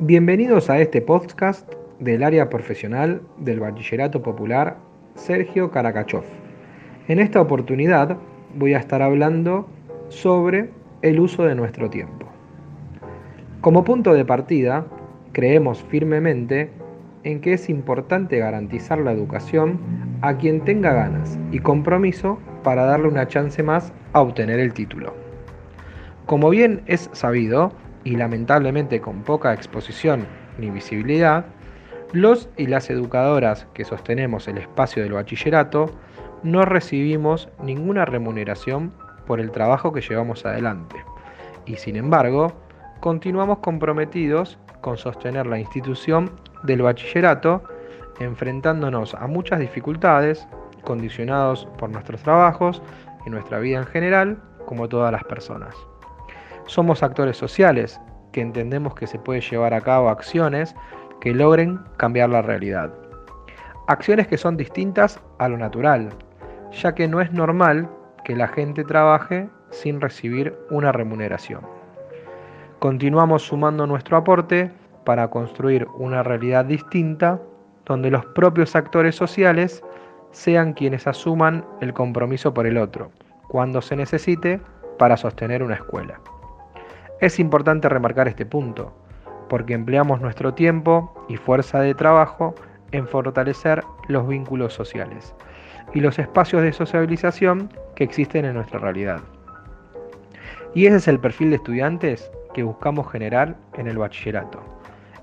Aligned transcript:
Bienvenidos 0.00 0.68
a 0.68 0.78
este 0.78 1.00
podcast 1.00 1.72
del 2.00 2.22
área 2.22 2.50
profesional 2.50 3.22
del 3.38 3.60
Bachillerato 3.60 4.22
Popular 4.22 4.76
Sergio 5.14 5.70
Karakachov. 5.70 6.22
En 7.08 7.18
esta 7.18 7.40
oportunidad 7.40 8.18
voy 8.54 8.74
a 8.74 8.78
estar 8.78 9.00
hablando 9.00 9.66
sobre 10.10 10.68
el 11.00 11.18
uso 11.18 11.44
de 11.44 11.54
nuestro 11.54 11.88
tiempo. 11.88 12.26
Como 13.62 13.84
punto 13.84 14.12
de 14.12 14.26
partida, 14.26 14.84
creemos 15.32 15.82
firmemente 15.84 16.68
en 17.24 17.40
que 17.40 17.54
es 17.54 17.70
importante 17.70 18.36
garantizar 18.36 18.98
la 18.98 19.12
educación 19.12 19.80
a 20.20 20.36
quien 20.36 20.60
tenga 20.60 20.92
ganas 20.92 21.38
y 21.52 21.60
compromiso 21.60 22.38
para 22.62 22.84
darle 22.84 23.08
una 23.08 23.28
chance 23.28 23.62
más 23.62 23.94
a 24.12 24.20
obtener 24.20 24.60
el 24.60 24.74
título. 24.74 25.14
Como 26.26 26.50
bien 26.50 26.82
es 26.84 27.08
sabido, 27.14 27.72
y 28.06 28.14
lamentablemente 28.14 29.00
con 29.00 29.22
poca 29.24 29.52
exposición 29.52 30.28
ni 30.58 30.70
visibilidad, 30.70 31.44
los 32.12 32.48
y 32.56 32.68
las 32.68 32.88
educadoras 32.88 33.66
que 33.74 33.84
sostenemos 33.84 34.46
el 34.46 34.58
espacio 34.58 35.02
del 35.02 35.14
bachillerato 35.14 35.90
no 36.44 36.64
recibimos 36.64 37.48
ninguna 37.60 38.04
remuneración 38.04 38.92
por 39.26 39.40
el 39.40 39.50
trabajo 39.50 39.92
que 39.92 40.02
llevamos 40.02 40.46
adelante 40.46 40.94
y 41.66 41.78
sin 41.78 41.96
embargo 41.96 42.52
continuamos 43.00 43.58
comprometidos 43.58 44.56
con 44.82 44.96
sostener 44.96 45.46
la 45.46 45.58
institución 45.58 46.30
del 46.62 46.82
bachillerato 46.82 47.64
enfrentándonos 48.20 49.14
a 49.14 49.26
muchas 49.26 49.58
dificultades 49.58 50.46
condicionados 50.84 51.66
por 51.76 51.90
nuestros 51.90 52.22
trabajos 52.22 52.80
y 53.26 53.30
nuestra 53.30 53.58
vida 53.58 53.78
en 53.78 53.86
general 53.86 54.40
como 54.64 54.88
todas 54.88 55.10
las 55.10 55.24
personas. 55.24 55.74
Somos 56.66 57.02
actores 57.02 57.36
sociales 57.36 58.00
que 58.32 58.40
entendemos 58.40 58.94
que 58.94 59.06
se 59.06 59.18
puede 59.18 59.40
llevar 59.40 59.72
a 59.72 59.80
cabo 59.80 60.08
acciones 60.08 60.74
que 61.20 61.32
logren 61.32 61.80
cambiar 61.96 62.30
la 62.30 62.42
realidad. 62.42 62.92
Acciones 63.86 64.26
que 64.26 64.36
son 64.36 64.56
distintas 64.56 65.20
a 65.38 65.48
lo 65.48 65.56
natural, 65.56 66.10
ya 66.72 66.94
que 66.94 67.08
no 67.08 67.20
es 67.20 67.32
normal 67.32 67.88
que 68.24 68.34
la 68.34 68.48
gente 68.48 68.84
trabaje 68.84 69.48
sin 69.70 70.00
recibir 70.00 70.56
una 70.70 70.92
remuneración. 70.92 71.60
Continuamos 72.80 73.42
sumando 73.42 73.86
nuestro 73.86 74.16
aporte 74.16 74.70
para 75.04 75.28
construir 75.28 75.86
una 75.96 76.22
realidad 76.22 76.64
distinta 76.64 77.40
donde 77.84 78.10
los 78.10 78.26
propios 78.26 78.74
actores 78.74 79.14
sociales 79.14 79.82
sean 80.32 80.72
quienes 80.72 81.06
asuman 81.06 81.64
el 81.80 81.94
compromiso 81.94 82.52
por 82.52 82.66
el 82.66 82.76
otro, 82.76 83.12
cuando 83.48 83.80
se 83.80 83.96
necesite 83.96 84.60
para 84.98 85.16
sostener 85.16 85.62
una 85.62 85.76
escuela. 85.76 86.20
Es 87.18 87.38
importante 87.38 87.88
remarcar 87.88 88.28
este 88.28 88.44
punto, 88.44 88.92
porque 89.48 89.72
empleamos 89.72 90.20
nuestro 90.20 90.52
tiempo 90.52 91.14
y 91.28 91.38
fuerza 91.38 91.80
de 91.80 91.94
trabajo 91.94 92.54
en 92.92 93.08
fortalecer 93.08 93.82
los 94.08 94.28
vínculos 94.28 94.74
sociales 94.74 95.34
y 95.94 96.00
los 96.00 96.18
espacios 96.18 96.62
de 96.62 96.74
sociabilización 96.74 97.72
que 97.94 98.04
existen 98.04 98.44
en 98.44 98.54
nuestra 98.54 98.80
realidad. 98.80 99.20
Y 100.74 100.86
ese 100.86 100.96
es 100.96 101.08
el 101.08 101.18
perfil 101.18 101.50
de 101.50 101.56
estudiantes 101.56 102.30
que 102.52 102.62
buscamos 102.62 103.10
generar 103.10 103.56
en 103.78 103.86
el 103.86 103.96
bachillerato. 103.96 104.60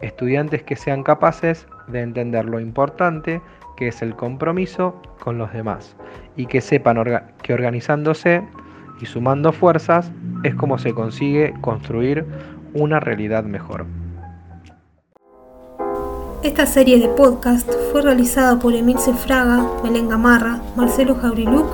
Estudiantes 0.00 0.62
que 0.62 0.76
sean 0.76 1.02
capaces 1.02 1.66
de 1.88 2.00
entender 2.00 2.46
lo 2.46 2.60
importante 2.60 3.42
que 3.76 3.88
es 3.88 4.00
el 4.00 4.16
compromiso 4.16 5.00
con 5.20 5.36
los 5.36 5.52
demás 5.52 5.96
y 6.34 6.46
que 6.46 6.62
sepan 6.62 6.96
que 7.42 7.52
organizándose 7.52 8.42
y 9.00 9.06
sumando 9.06 9.52
fuerzas 9.52 10.10
es 10.44 10.54
como 10.54 10.78
se 10.78 10.94
consigue 10.94 11.54
construir 11.60 12.24
una 12.74 13.00
realidad 13.00 13.44
mejor. 13.44 13.86
Esta 16.42 16.66
serie 16.66 17.00
de 17.00 17.08
podcast 17.08 17.68
fue 17.90 18.02
realizada 18.02 18.58
por 18.58 18.74
Emilce 18.74 19.14
Fraga, 19.14 19.66
Belén 19.82 20.10
Gamarra, 20.10 20.60
Marcelo 20.76 21.14
Jauriluk 21.14 21.66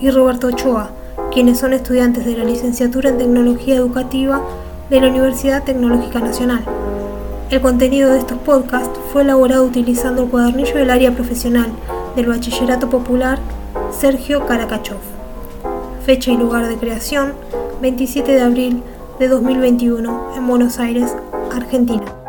y 0.00 0.10
Roberto 0.10 0.48
Ochoa, 0.48 0.90
quienes 1.32 1.58
son 1.58 1.72
estudiantes 1.72 2.26
de 2.26 2.36
la 2.36 2.42
licenciatura 2.42 3.10
en 3.10 3.18
Tecnología 3.18 3.76
Educativa 3.76 4.42
de 4.90 5.00
la 5.00 5.08
Universidad 5.08 5.62
Tecnológica 5.62 6.18
Nacional. 6.18 6.64
El 7.50 7.60
contenido 7.60 8.10
de 8.10 8.18
estos 8.18 8.38
podcasts 8.38 8.98
fue 9.12 9.22
elaborado 9.22 9.64
utilizando 9.64 10.24
el 10.24 10.28
cuadernillo 10.28 10.74
del 10.74 10.90
área 10.90 11.12
profesional 11.12 11.68
del 12.16 12.26
Bachillerato 12.26 12.90
Popular 12.90 13.38
Sergio 13.92 14.44
Karakachov. 14.46 14.98
Fecha 16.04 16.32
y 16.32 16.36
lugar 16.36 16.66
de 16.66 16.76
creación 16.76 17.34
27 17.80 18.32
de 18.32 18.40
abril 18.40 18.82
de 19.18 19.28
2021 19.28 20.34
en 20.36 20.46
Buenos 20.46 20.78
Aires, 20.78 21.14
Argentina. 21.52 22.25